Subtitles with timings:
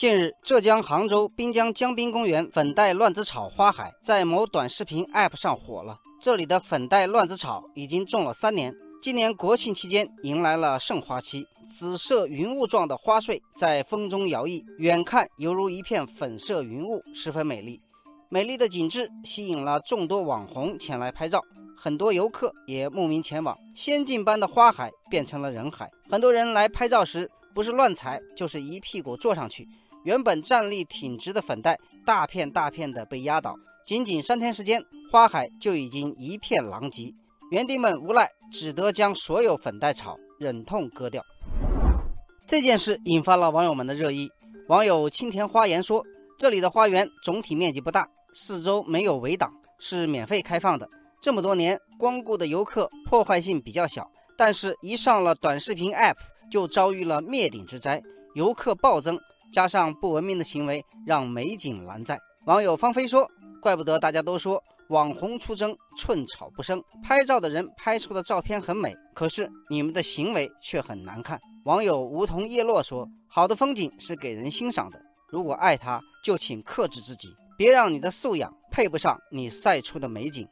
[0.00, 5.98] 近日，浙江杭州滨江江滨公园粉黛乱子草花海在某短视频 App 上火了。
[6.18, 17.78] 这里的粉黛乱子草已经种了三年，今年国庆期间迎来了盛花期，紫色云雾状的花穗在风中摇曳，远看犹如一片粉色云雾，十分美丽。
[18.30, 21.42] 美丽的景致吸引了众多网红前来拍照，
[21.76, 23.54] 很多游客也慕名前往。
[23.74, 29.68] 仙境般的花海变成了人海，很多人来拍照时不是乱踩，就是一屁股坐上去。
[30.04, 33.54] 原本站立挺直的粉黛，大片大片的被压倒。
[33.86, 37.12] 仅仅三天时间，花海就已经一片狼藉。
[37.50, 41.22] 园丁们无奈，只得将所有粉黛草忍痛割掉。
[42.46, 44.30] 这件事引发了网友们的热议。
[44.68, 46.04] 网友青田花言说
[46.38, 50.88] ：“这里的花园总体面积不大，四周没有围挡，是免费开放的。
[51.20, 54.08] 这么多年光顾的游客破坏性比较小，
[54.38, 56.14] 但是一上了短视频 App，
[56.50, 58.00] 就遭遇了灭顶之灾，
[58.34, 59.18] 游客暴增。”
[59.52, 62.18] 加上不文明的行为，让美景难在。
[62.46, 63.28] 网友芳菲说
[63.60, 66.82] ：“怪不得大家都说网红出征，寸草不生。
[67.02, 80.48] 拍照的人拍出的照片很美，可是你们的行为却很难看。”网友梧桐叶落说：“好的风景是给人欣赏的，如果爱它，就请克制自己，别让你的素养配不上你晒出的美景。”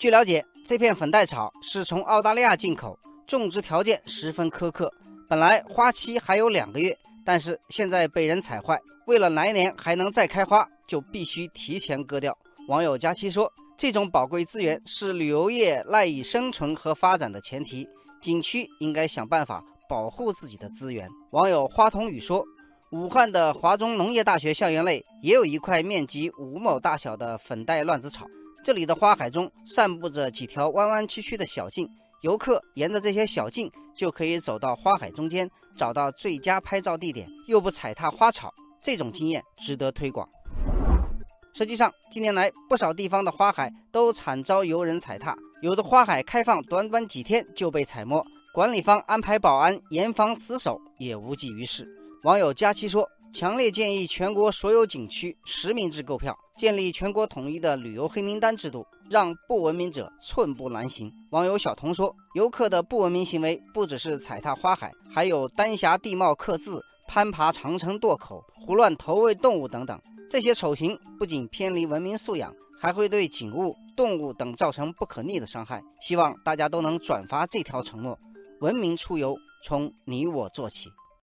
[0.00, 4.92] 据了解，这片粉黛草是从澳大利亚进口，种植条件十分苛刻，
[5.28, 6.98] 本来花期还有两个月。
[7.26, 12.38] 但是现在被人踩坏，为了来年还能再开花，就必须提前割掉。
[12.68, 17.88] 网友佳期说：“这种宝贵资源是旅游业赖以生存和发展的前提，
[18.22, 22.44] 景区应该想办法保护自己的资源。”网友花童雨说
[22.92, 28.24] ：“武汉的华中农业大学校园内也有一块面积五亩大小的粉黛乱子草，
[28.64, 31.88] 这里的花海中散布着几条弯弯曲曲的小径。”
[32.22, 40.28] 游客沿着这些小径就可以走到花海中间，找到最佳拍照地点，又不踩踏花草，这种经验值得推广。
[41.54, 51.86] 实际上，近年来不少地方的花海都惨遭游人踩踏，有的花海开放短短几天就被踩没，管理方安排保安严防死守也无济于事。
[52.24, 53.08] 网友佳期说。
[53.38, 61.12] 强烈建议全国所有景区实名制购票，建立全国统一的旅游黑名单制度，让不文明者寸步难行。
[61.32, 70.00] 网友小童说：“游客的不文明行为不只是踩踏花海，还有丹霞地貌刻字、攀爬长城垛口、胡乱投喂动物等等。
[70.30, 75.82] 这些丑行不仅偏离文明素养，还会对景物、动物等造成不可逆的伤害。
[76.00, 78.18] 希望大家都能转发这条承诺，
[78.60, 80.88] 文明出游从你我做起。”